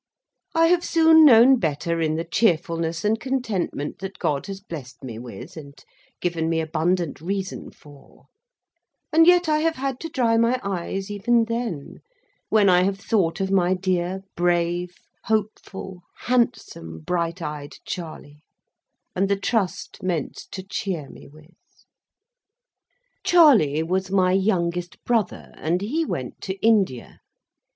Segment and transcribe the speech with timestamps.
[0.55, 5.19] I have soon known better in the cheerfulness and contentment that God has blessed me
[5.19, 5.77] with and
[6.19, 8.25] given me abundant reason for;
[9.13, 11.97] and yet I have had to dry my eyes even then,
[12.49, 14.95] when I have thought of my dear, brave,
[15.25, 18.41] hopeful, handsome, bright eyed Charley,
[19.15, 21.53] and the trust meant to cheer me with.
[23.23, 27.19] Charley was my youngest brother, and he went to India.